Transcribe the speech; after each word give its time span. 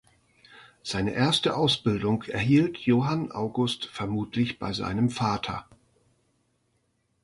Seine 0.81 1.11
erste 1.11 1.55
Ausbildung 1.55 2.23
erhielt 2.23 2.79
Johann 2.79 3.31
August 3.31 3.85
vermutlich 3.85 4.57
bei 4.57 4.73
seinem 4.73 5.11
Vater. 5.11 5.69